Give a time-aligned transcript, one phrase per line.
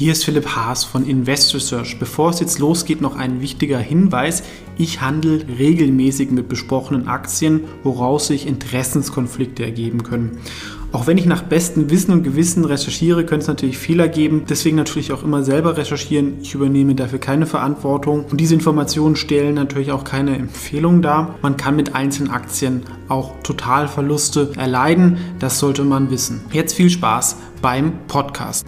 [0.00, 1.98] Hier ist Philipp Haas von Invest Research.
[1.98, 4.42] Bevor es jetzt losgeht, noch ein wichtiger Hinweis.
[4.78, 10.38] Ich handle regelmäßig mit besprochenen Aktien, woraus sich Interessenskonflikte ergeben können.
[10.90, 14.44] Auch wenn ich nach bestem Wissen und Gewissen recherchiere, könnte es natürlich Fehler geben.
[14.48, 16.38] Deswegen natürlich auch immer selber recherchieren.
[16.40, 18.24] Ich übernehme dafür keine Verantwortung.
[18.24, 21.34] Und diese Informationen stellen natürlich auch keine Empfehlung dar.
[21.42, 25.18] Man kann mit einzelnen Aktien auch Totalverluste erleiden.
[25.40, 26.40] Das sollte man wissen.
[26.52, 28.64] Jetzt viel Spaß beim Podcast.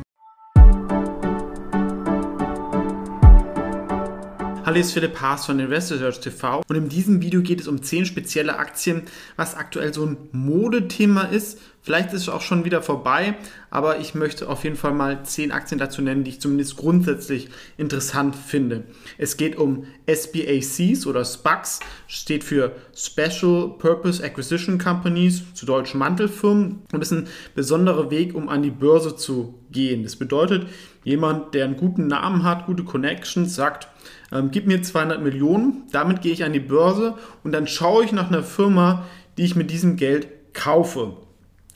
[4.72, 7.82] Hallo, ist Philipp Haas von Investor Search TV und in diesem Video geht es um
[7.82, 9.03] 10 spezielle Aktien,
[9.36, 11.58] was aktuell so ein Modethema ist.
[11.82, 13.35] Vielleicht ist es auch schon wieder vorbei,
[13.68, 17.50] aber ich möchte auf jeden Fall mal 10 Aktien dazu nennen, die ich zumindest grundsätzlich
[17.77, 18.85] interessant finde.
[19.18, 26.80] Es geht um SBACs oder SPACs, steht für Special Purpose Acquisition Companies, zu deutschen Mantelfirmen
[26.94, 30.02] und ist ein besonderer Weg, um an die Börse zu gehen.
[30.02, 30.66] Das bedeutet,
[31.04, 33.89] jemand, der einen guten Namen hat, gute Connections, sagt,
[34.33, 38.12] ähm, gib mir 200 Millionen, damit gehe ich an die Börse und dann schaue ich
[38.12, 39.05] nach einer Firma,
[39.36, 41.16] die ich mit diesem Geld kaufe.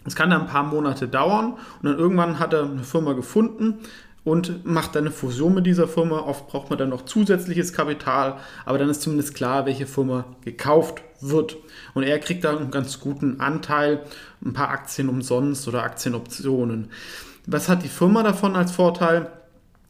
[0.05, 3.79] Es kann dann ein paar Monate dauern und dann irgendwann hat er eine Firma gefunden
[4.25, 6.19] und macht dann eine Fusion mit dieser Firma.
[6.19, 11.03] Oft braucht man dann noch zusätzliches Kapital, aber dann ist zumindest klar, welche Firma gekauft
[11.21, 11.57] wird.
[11.95, 14.03] Und er kriegt dann einen ganz guten Anteil,
[14.45, 16.91] ein paar Aktien umsonst oder Aktienoptionen.
[17.47, 19.31] Was hat die Firma davon als Vorteil?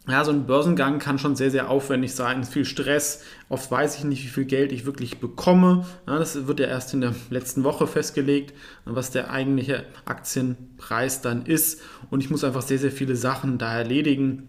[0.08, 2.44] Ja, so ein Börsengang kann schon sehr, sehr aufwendig sein.
[2.44, 3.22] Viel Stress.
[3.48, 5.84] Oft weiß ich nicht, wie viel Geld ich wirklich bekomme.
[6.06, 11.44] Ja, das wird ja erst in der letzten Woche festgelegt, was der eigentliche Aktienpreis dann
[11.44, 11.80] ist.
[12.10, 14.48] Und ich muss einfach sehr, sehr viele Sachen da erledigen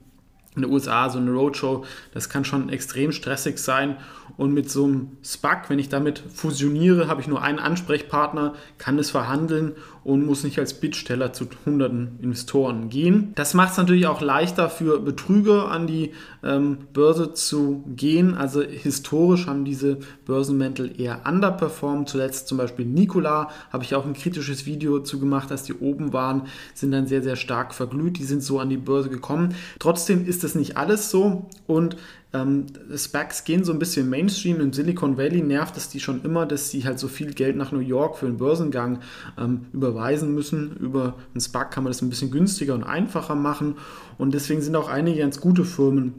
[0.58, 3.98] in den USA so eine Roadshow, das kann schon extrem stressig sein.
[4.36, 9.00] Und mit so einem SPAC, wenn ich damit fusioniere, habe ich nur einen Ansprechpartner, kann
[9.00, 9.74] es verhandeln
[10.08, 13.34] und muss nicht als Bittsteller zu hunderten Investoren gehen.
[13.36, 18.34] Das macht es natürlich auch leichter für Betrüger an die ähm, Börse zu gehen.
[18.34, 22.08] Also historisch haben diese Börsenmäntel eher underperformed.
[22.08, 26.14] Zuletzt zum Beispiel Nikola habe ich auch ein kritisches Video zu gemacht, dass die oben
[26.14, 28.18] waren, sind dann sehr, sehr stark verglüht.
[28.18, 29.56] Die sind so an die Börse gekommen.
[29.78, 31.98] Trotzdem ist das nicht alles so und
[32.34, 34.60] ähm, SPACs gehen so ein bisschen Mainstream.
[34.60, 37.72] Im Silicon Valley nervt es die schon immer, dass sie halt so viel Geld nach
[37.72, 39.00] New York für einen Börsengang
[39.38, 40.76] ähm, überweisen müssen.
[40.78, 43.76] Über einen SPAC kann man das ein bisschen günstiger und einfacher machen.
[44.18, 46.16] Und deswegen sind auch einige ganz gute Firmen,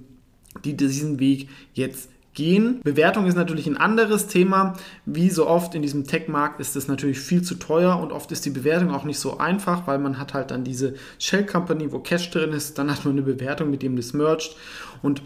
[0.65, 2.81] die diesen Weg jetzt gehen.
[2.85, 4.75] Bewertung ist natürlich ein anderes Thema.
[5.05, 8.47] Wie so oft in diesem Tech-Markt ist es natürlich viel zu teuer und oft ist
[8.47, 11.99] die Bewertung auch nicht so einfach, weil man hat halt dann diese Shell Company, wo
[11.99, 14.57] Cash drin ist, dann hat man eine Bewertung, mit dem das merged
[15.03, 15.21] und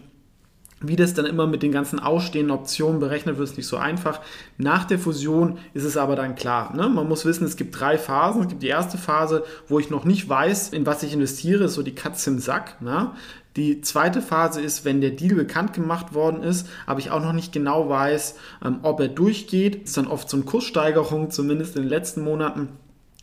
[0.83, 4.21] wie das dann immer mit den ganzen ausstehenden Optionen berechnet wird, ist nicht so einfach.
[4.59, 6.75] Nach der Fusion ist es aber dann klar.
[6.75, 6.89] Ne?
[6.89, 8.43] Man muss wissen, es gibt drei Phasen.
[8.43, 11.75] Es gibt die erste Phase, wo ich noch nicht weiß, in was ich investiere, ist
[11.75, 12.81] so die Katze im Sack.
[12.83, 13.13] Ne?
[13.57, 17.35] Die zweite Phase ist, wenn der Deal bekannt gemacht worden ist, aber ich auch noch
[17.35, 19.83] nicht genau weiß, ähm, ob er durchgeht.
[19.83, 22.69] Das ist dann oft so eine Kurssteigerung, zumindest in den letzten Monaten.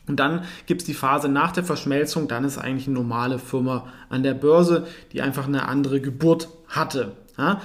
[0.10, 3.88] Und dann gibt es die Phase nach der Verschmelzung, dann ist eigentlich eine normale Firma
[4.10, 7.14] an der Börse, die einfach eine andere Geburt hatte.
[7.40, 7.62] Ja?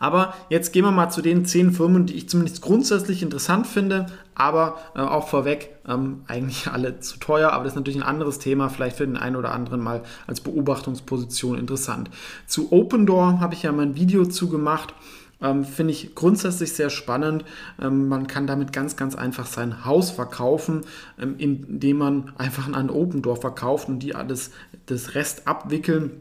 [0.00, 4.06] Aber jetzt gehen wir mal zu den zehn Firmen, die ich zumindest grundsätzlich interessant finde,
[4.34, 7.52] aber äh, auch vorweg ähm, eigentlich alle zu teuer.
[7.52, 10.40] Aber das ist natürlich ein anderes Thema, vielleicht für den einen oder anderen mal als
[10.40, 12.10] Beobachtungsposition interessant.
[12.46, 14.94] Zu Open Door habe ich ja mal ein Video zu gemacht.
[15.40, 17.44] Ähm, Finde ich grundsätzlich sehr spannend.
[17.80, 20.82] Ähm, man kann damit ganz, ganz einfach sein Haus verkaufen,
[21.20, 24.50] ähm, indem man einfach an Open Door verkauft und die alles
[24.86, 26.20] das Rest abwickeln.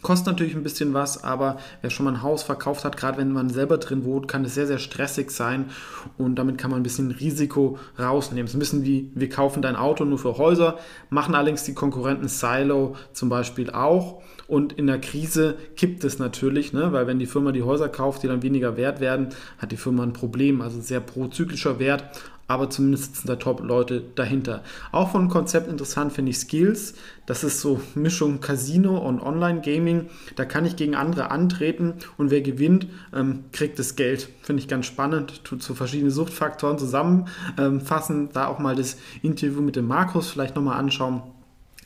[0.00, 3.32] Kostet natürlich ein bisschen was, aber wer schon mal ein Haus verkauft hat, gerade wenn
[3.32, 5.70] man selber drin wohnt, kann es sehr, sehr stressig sein
[6.16, 8.44] und damit kann man ein bisschen Risiko rausnehmen.
[8.44, 10.78] Es ist ein bisschen wie, wir kaufen dein Auto nur für Häuser,
[11.10, 16.72] machen allerdings die Konkurrenten Silo zum Beispiel auch und in der Krise kippt es natürlich,
[16.72, 16.92] ne?
[16.92, 20.04] weil wenn die Firma die Häuser kauft, die dann weniger wert werden, hat die Firma
[20.04, 22.04] ein Problem, also sehr prozyklischer Wert,
[22.48, 24.64] aber zumindest sitzen da Top-Leute dahinter.
[24.90, 26.94] Auch von Konzept interessant finde ich Skills.
[27.26, 30.08] Das ist so Mischung Casino und Online-Gaming.
[30.34, 34.30] Da kann ich gegen andere antreten und wer gewinnt, ähm, kriegt das Geld.
[34.42, 35.44] Finde ich ganz spannend.
[35.44, 38.20] Tut so verschiedene Suchtfaktoren zusammenfassen.
[38.20, 41.22] Ähm, da auch mal das Interview mit dem Markus vielleicht nochmal anschauen.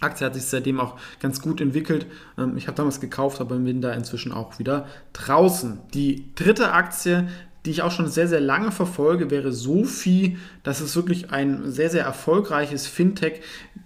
[0.03, 2.07] Aktie hat sich seitdem auch ganz gut entwickelt.
[2.39, 5.79] Ähm, ich habe damals gekauft, aber bin da inzwischen auch wieder draußen.
[5.95, 7.29] Die dritte Aktie,
[7.65, 10.37] die ich auch schon sehr, sehr lange verfolge, wäre Sophie.
[10.63, 13.41] Das ist wirklich ein sehr, sehr erfolgreiches Fintech,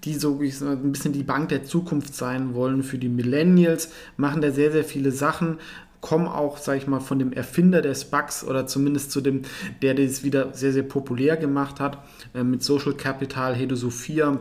[0.04, 4.50] die so ein bisschen die Bank der Zukunft sein wollen für die Millennials, machen da
[4.50, 5.58] sehr, sehr viele Sachen
[6.02, 9.42] kommen auch, sage ich mal, von dem Erfinder des Bugs oder zumindest zu dem,
[9.82, 11.98] der das wieder sehr, sehr populär gemacht hat,
[12.32, 14.38] äh, mit Social Capital, Hedo Sophia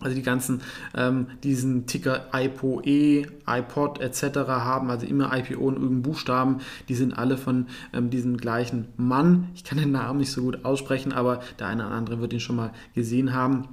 [0.00, 0.62] also die ganzen,
[0.94, 4.38] ähm, diesen Ticker IPO-E, iPod etc.
[4.48, 6.58] haben, also immer IPO in irgendeinem Buchstaben,
[6.88, 9.48] die sind alle von ähm, diesem gleichen Mann.
[9.54, 12.40] Ich kann den Namen nicht so gut aussprechen, aber der eine oder andere wird ihn
[12.40, 13.68] schon mal gesehen haben.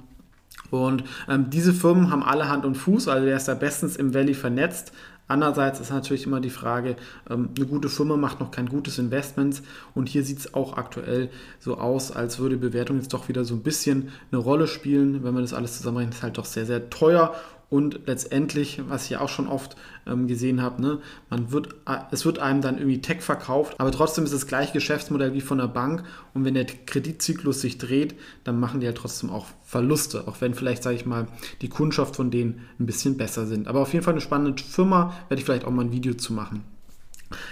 [0.70, 4.14] Und ähm, diese Firmen haben alle Hand und Fuß, also der ist da bestens im
[4.14, 4.92] Valley vernetzt,
[5.28, 6.96] Andererseits ist natürlich immer die Frage,
[7.28, 9.62] ähm, eine gute Firma macht noch kein gutes Investment
[9.94, 13.54] und hier sieht es auch aktuell so aus, als würde Bewertung jetzt doch wieder so
[13.54, 15.24] ein bisschen eine Rolle spielen.
[15.24, 17.34] Wenn man das alles zusammenrechnet, ist halt doch sehr, sehr teuer
[17.68, 19.76] und letztendlich, was ich auch schon oft
[20.06, 20.98] ähm, gesehen habe, ne,
[21.30, 21.74] man wird,
[22.12, 25.58] es wird einem dann irgendwie Tech verkauft, aber trotzdem ist das gleiche Geschäftsmodell wie von
[25.58, 28.14] der Bank und wenn der Kreditzyklus sich dreht,
[28.44, 31.26] dann machen die halt trotzdem auch Verluste, auch wenn vielleicht, sage ich mal,
[31.60, 33.66] die Kundschaft von denen ein bisschen besser sind.
[33.66, 36.32] Aber auf jeden Fall eine spannende Firma, werde ich vielleicht auch mal ein Video zu
[36.32, 36.75] machen.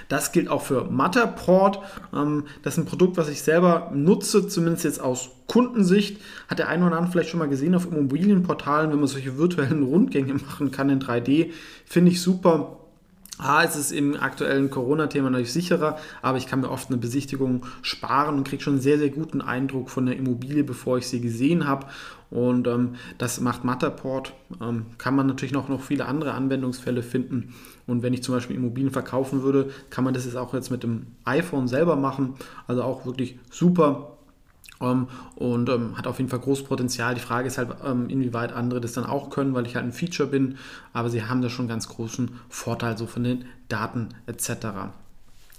[0.08, 1.80] Das gilt auch für Matterport.
[2.14, 6.20] Ähm, das ist ein Produkt, was ich selber nutze, zumindest jetzt aus Kundensicht.
[6.48, 9.82] Hat der eine oder andere vielleicht schon mal gesehen auf Immobilienportalen, wenn man solche virtuellen
[9.82, 11.50] Rundgänge machen kann in 3D.
[11.86, 12.78] Finde ich super.
[13.36, 17.66] A, es ist im aktuellen Corona-Thema natürlich sicherer, aber ich kann mir oft eine Besichtigung
[17.82, 21.20] sparen und kriege schon einen sehr, sehr guten Eindruck von der Immobilie, bevor ich sie
[21.20, 21.86] gesehen habe.
[22.34, 24.32] Und ähm, das macht Matterport.
[24.60, 27.54] Ähm, kann man natürlich noch, noch viele andere Anwendungsfälle finden.
[27.86, 30.82] Und wenn ich zum Beispiel Immobilien verkaufen würde, kann man das jetzt auch jetzt mit
[30.82, 32.34] dem iPhone selber machen.
[32.66, 34.16] Also auch wirklich super
[34.81, 37.14] ähm, und ähm, hat auf jeden Fall großes Potenzial.
[37.14, 39.92] Die Frage ist halt, ähm, inwieweit andere das dann auch können, weil ich halt ein
[39.92, 40.58] Feature bin,
[40.92, 44.66] aber sie haben da schon ganz großen Vorteil so von den Daten etc.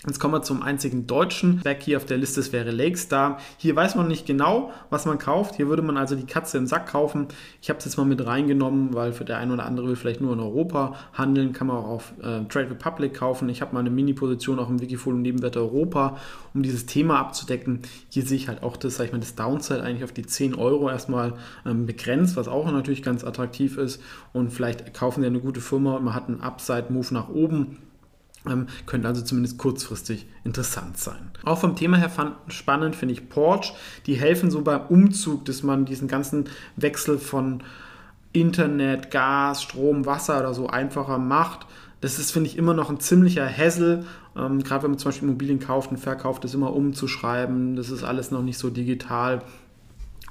[0.08, 3.40] Jetzt kommen wir zum einzigen deutschen Back hier auf der Liste, das wäre Lakestar.
[3.58, 5.56] Hier weiß man nicht genau, was man kauft.
[5.56, 7.28] Hier würde man also die Katze im Sack kaufen.
[7.60, 10.22] Ich habe es jetzt mal mit reingenommen, weil für der eine oder andere will vielleicht
[10.22, 13.50] nur in Europa handeln, kann man auch auf äh, Trade Republic kaufen.
[13.50, 16.18] Ich habe mal eine Mini-Position auch im Wikifolio Nebenwert Europa,
[16.54, 17.82] um dieses Thema abzudecken.
[18.10, 20.54] Hier sehe ich halt auch das, sag ich mal, das Downside eigentlich auf die 10
[20.54, 21.34] Euro erstmal
[21.66, 24.00] ähm, begrenzt, was auch natürlich ganz attraktiv ist.
[24.34, 27.78] Und vielleicht kaufen Sie eine gute Firma und man hat einen Upside-Move nach oben
[28.86, 31.32] könnte also zumindest kurzfristig interessant sein.
[31.44, 33.74] Auch vom Thema her fand, spannend finde ich Porsche.
[34.06, 36.46] Die helfen so beim Umzug, dass man diesen ganzen
[36.76, 37.64] Wechsel von
[38.34, 41.66] Internet, Gas, Strom, Wasser oder so einfacher macht.
[42.02, 44.06] Das ist, finde ich, immer noch ein ziemlicher Hassel.
[44.36, 47.76] Ähm, Gerade wenn man zum Beispiel Immobilien kauft und verkauft, das immer umzuschreiben.
[47.76, 49.42] Das ist alles noch nicht so digital.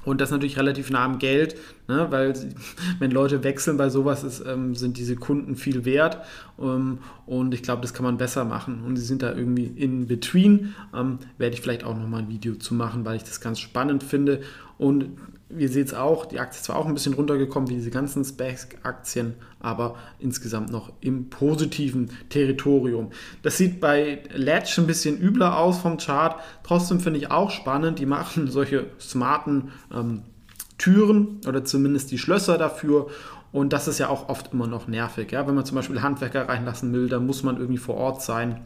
[0.05, 1.55] Und das natürlich relativ nah am Geld,
[1.87, 2.07] ne?
[2.09, 2.33] weil
[2.99, 6.19] wenn Leute wechseln bei sowas, ist, ähm, sind diese Kunden viel wert.
[6.59, 8.83] Ähm, und ich glaube, das kann man besser machen.
[8.85, 10.75] Und sie sind da irgendwie in between.
[10.93, 14.03] Ähm, werde ich vielleicht auch nochmal ein Video zu machen, weil ich das ganz spannend
[14.03, 14.41] finde.
[14.77, 15.09] Und
[15.57, 18.23] ihr seht es auch, die Aktie ist zwar auch ein bisschen runtergekommen wie diese ganzen
[18.23, 23.11] SPAC-Aktien, aber insgesamt noch im positiven Territorium.
[23.41, 26.39] Das sieht bei Ledge ein bisschen übler aus vom Chart.
[26.63, 30.23] Trotzdem finde ich auch spannend, die machen solche smarten ähm,
[30.77, 33.07] Türen oder zumindest die Schlösser dafür.
[33.51, 35.31] Und das ist ja auch oft immer noch nervig.
[35.31, 35.47] Ja?
[35.47, 38.61] Wenn man zum Beispiel Handwerker reinlassen will, dann muss man irgendwie vor Ort sein.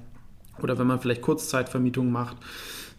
[0.64, 2.38] Oder wenn man vielleicht Kurzzeitvermietung macht.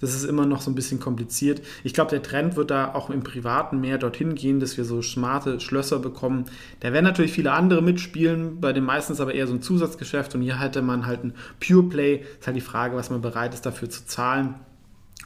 [0.01, 1.61] Das ist immer noch so ein bisschen kompliziert.
[1.85, 5.03] Ich glaube, der Trend wird da auch im Privaten mehr dorthin gehen, dass wir so
[5.03, 6.47] smarte Schlösser bekommen.
[6.81, 10.35] Da werden natürlich viele andere mitspielen, bei den meisten ist aber eher so ein Zusatzgeschäft
[10.35, 12.25] und hier hätte man halt ein Pure Play.
[12.39, 14.55] Ist halt die Frage, was man bereit ist dafür zu zahlen.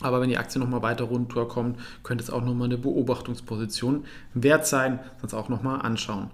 [0.00, 4.04] Aber wenn die Aktie nochmal weiter runterkommt, könnte es auch nochmal eine Beobachtungsposition
[4.34, 6.30] wert sein, sonst auch nochmal anschauen.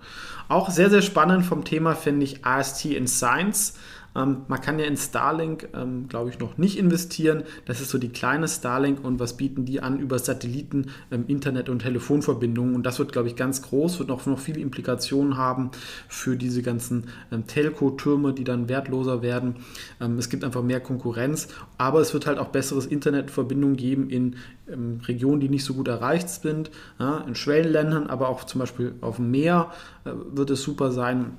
[0.49, 3.75] Auch sehr, sehr spannend vom Thema finde ich AST in Science.
[4.16, 7.44] Ähm, man kann ja in Starlink, ähm, glaube ich, noch nicht investieren.
[7.67, 11.69] Das ist so die kleine Starlink und was bieten die an über Satelliten, ähm, Internet
[11.69, 12.74] und Telefonverbindungen.
[12.74, 15.70] Und das wird, glaube ich, ganz groß, wird noch, noch viele Implikationen haben
[16.08, 19.56] für diese ganzen ähm, Telco-Türme, die dann wertloser werden.
[20.00, 21.48] Ähm, es gibt einfach mehr Konkurrenz,
[21.79, 24.36] aber es wird halt auch besseres Internetverbindungen geben in
[24.70, 28.94] ähm, Regionen, die nicht so gut erreicht sind, ja, in Schwellenländern, aber auch zum Beispiel
[29.00, 29.70] auf dem Meer
[30.05, 31.32] äh, wird es super sein.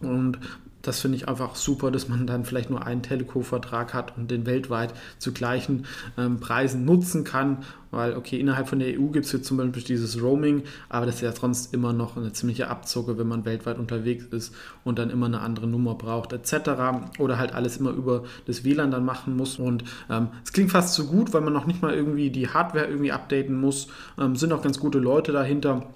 [0.00, 0.38] Und
[0.86, 4.46] das finde ich einfach super, dass man dann vielleicht nur einen Teleco-Vertrag hat und den
[4.46, 5.86] weltweit zu gleichen
[6.18, 7.58] ähm, Preisen nutzen kann.
[7.90, 11.16] Weil, okay, innerhalb von der EU gibt es jetzt zum Beispiel dieses Roaming, aber das
[11.16, 15.10] ist ja sonst immer noch eine ziemliche Abzocke, wenn man weltweit unterwegs ist und dann
[15.10, 16.70] immer eine andere Nummer braucht, etc.
[17.18, 19.58] Oder halt alles immer über das WLAN dann machen muss.
[19.58, 22.86] Und ähm, es klingt fast zu gut, weil man noch nicht mal irgendwie die Hardware
[22.86, 23.86] irgendwie updaten muss.
[24.18, 25.86] Ähm, sind auch ganz gute Leute dahinter.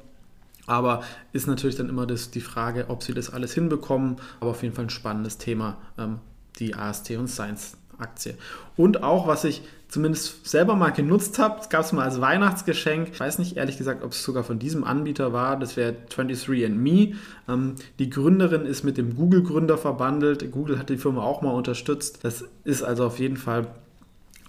[0.69, 4.17] Aber ist natürlich dann immer das, die Frage, ob sie das alles hinbekommen.
[4.41, 6.19] Aber auf jeden Fall ein spannendes Thema, ähm,
[6.59, 8.35] die AST und Science Aktie.
[8.77, 13.09] Und auch, was ich zumindest selber mal genutzt habe, gab es mal als Weihnachtsgeschenk.
[13.13, 15.59] Ich weiß nicht ehrlich gesagt, ob es sogar von diesem Anbieter war.
[15.59, 17.15] Das wäre 23andMe.
[17.49, 20.51] Ähm, die Gründerin ist mit dem Google-Gründer verbandelt.
[20.53, 22.21] Google hat die Firma auch mal unterstützt.
[22.23, 23.67] Das ist also auf jeden Fall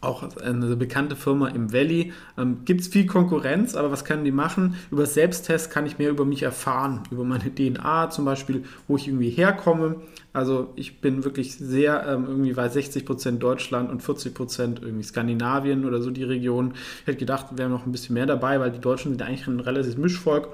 [0.01, 2.13] auch eine bekannte Firma im Valley.
[2.38, 4.75] Ähm, Gibt es viel Konkurrenz, aber was können die machen?
[4.91, 9.08] Über Selbsttest kann ich mehr über mich erfahren, über meine DNA zum Beispiel, wo ich
[9.08, 9.98] irgendwie herkomme.
[10.32, 16.01] Also ich bin wirklich sehr ähm, irgendwie bei 60% Deutschland und 40% irgendwie Skandinavien oder
[16.01, 16.74] so die Region.
[17.01, 19.48] Ich hätte gedacht, wir wären noch ein bisschen mehr dabei, weil die Deutschen sind eigentlich
[19.48, 20.50] ein relatives Mischvolk.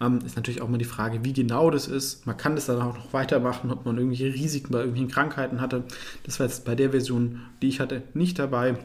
[0.00, 2.26] Ähm, ist natürlich auch mal die Frage, wie genau das ist.
[2.26, 5.84] Man kann das dann auch noch weitermachen, ob man irgendwelche Risiken bei irgendwelchen Krankheiten hatte.
[6.24, 8.75] Das war jetzt bei der Version, die ich hatte, nicht dabei.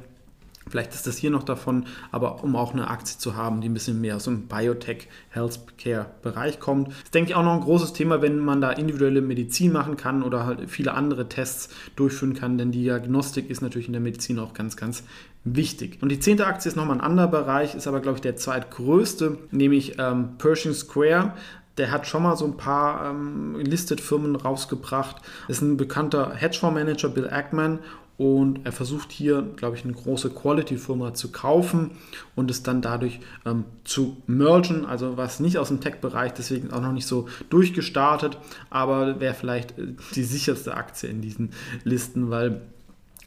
[0.71, 3.73] Vielleicht ist das hier noch davon, aber um auch eine Aktie zu haben, die ein
[3.73, 6.87] bisschen mehr aus dem Biotech, Healthcare-Bereich kommt.
[6.87, 9.97] Das ist, denke ich, auch noch ein großes Thema, wenn man da individuelle Medizin machen
[9.97, 14.01] kann oder halt viele andere Tests durchführen kann, denn die Diagnostik ist natürlich in der
[14.01, 15.03] Medizin auch ganz, ganz
[15.43, 15.97] wichtig.
[16.01, 19.37] Und die zehnte Aktie ist nochmal ein anderer Bereich, ist aber, glaube ich, der zweitgrößte,
[19.51, 21.33] nämlich ähm, Pershing Square.
[21.77, 25.17] Der hat schon mal so ein paar ähm, Listed-Firmen rausgebracht.
[25.47, 27.79] Ist ein bekannter Hedgefondsmanager, Bill Ackman,
[28.21, 31.89] und er versucht hier, glaube ich, eine große Quality-Firma zu kaufen
[32.35, 36.81] und es dann dadurch ähm, zu mergen, also was nicht aus dem Tech-Bereich, deswegen auch
[36.81, 38.37] noch nicht so durchgestartet,
[38.69, 41.49] aber wäre vielleicht äh, die sicherste Aktie in diesen
[41.83, 42.61] Listen, weil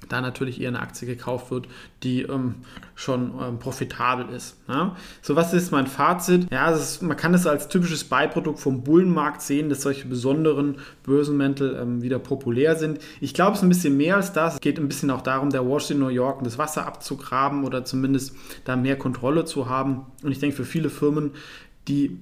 [0.08, 1.68] da natürlich eher eine Aktie gekauft wird,
[2.02, 2.56] die ähm,
[2.94, 4.56] schon ähm, profitabel ist.
[4.68, 4.96] Ja?
[5.22, 6.46] So, was ist mein Fazit?
[6.50, 11.78] Ja, ist, man kann es als typisches Beiprodukt vom Bullenmarkt sehen, dass solche besonderen Börsenmäntel
[11.80, 13.00] ähm, wieder populär sind.
[13.20, 14.54] Ich glaube, es ist ein bisschen mehr als das.
[14.54, 18.34] Es geht ein bisschen auch darum, der Street New York das Wasser abzugraben oder zumindest
[18.64, 20.06] da mehr Kontrolle zu haben.
[20.22, 21.32] Und ich denke, für viele Firmen,
[21.88, 22.18] die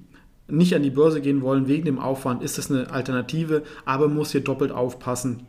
[0.47, 4.31] nicht an die Börse gehen wollen wegen dem Aufwand, ist das eine Alternative, aber muss
[4.31, 5.43] hier doppelt aufpassen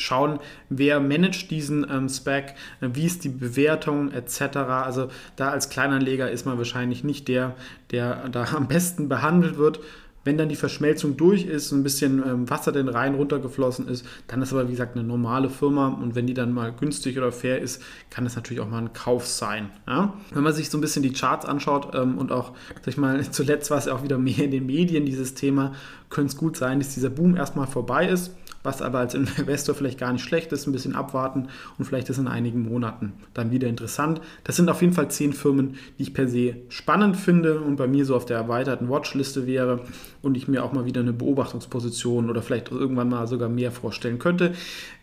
[0.00, 4.56] schauen, wer managt diesen ähm, Spec, äh, wie ist die Bewertung etc.
[4.56, 7.54] Also da als Kleinanleger ist man wahrscheinlich nicht der,
[7.90, 9.80] der da am besten behandelt wird.
[10.22, 14.42] Wenn dann die Verschmelzung durch ist, ein bisschen ähm, Wasser den Rhein runtergeflossen ist, dann
[14.42, 17.58] ist aber wie gesagt eine normale Firma und wenn die dann mal günstig oder fair
[17.58, 19.70] ist, kann das natürlich auch mal ein Kauf sein.
[19.88, 20.12] Ja?
[20.34, 23.22] Wenn man sich so ein bisschen die Charts anschaut ähm, und auch, sag ich mal,
[23.30, 25.72] zuletzt war es auch wieder mehr in den Medien dieses Thema,
[26.10, 29.98] könnte es gut sein, dass dieser Boom erstmal vorbei ist was aber als Investor vielleicht
[29.98, 31.48] gar nicht schlecht ist, ein bisschen abwarten
[31.78, 34.20] und vielleicht ist in einigen Monaten dann wieder interessant.
[34.44, 37.86] Das sind auf jeden Fall zehn Firmen, die ich per se spannend finde und bei
[37.86, 39.80] mir so auf der erweiterten Watchliste wäre
[40.22, 44.18] und ich mir auch mal wieder eine Beobachtungsposition oder vielleicht irgendwann mal sogar mehr vorstellen
[44.18, 44.52] könnte.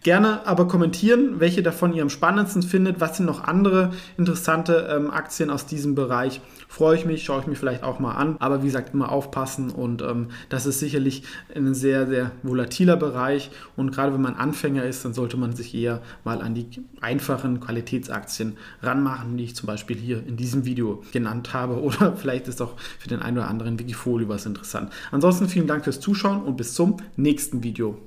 [0.03, 5.09] Gerne aber kommentieren, welche davon ihr am spannendsten findet, was sind noch andere interessante ähm,
[5.09, 6.41] Aktien aus diesem Bereich.
[6.67, 9.71] Freue ich mich, schaue ich mir vielleicht auch mal an, aber wie gesagt, immer aufpassen
[9.71, 11.23] und ähm, das ist sicherlich
[11.55, 12.97] ein sehr, sehr volatiler
[13.75, 16.67] Und gerade wenn man Anfänger ist, dann sollte man sich eher mal an die
[17.01, 21.81] einfachen Qualitätsaktien ranmachen, die ich zum Beispiel hier in diesem Video genannt habe.
[21.81, 24.91] Oder vielleicht ist auch für den einen oder anderen Wikifolio was interessant.
[25.11, 27.97] Ansonsten vielen Dank fürs Zuschauen und bis zum nächsten Video.